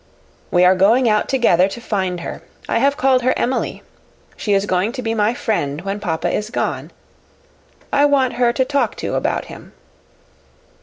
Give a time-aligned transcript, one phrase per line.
[0.49, 2.41] We are going out together to find her.
[2.67, 3.83] I have called her Emily.
[4.35, 6.89] She is going to be my friend when papa is gone.
[7.93, 9.73] I want her to talk to about him."